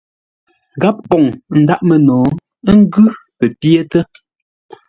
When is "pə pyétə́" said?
3.37-4.03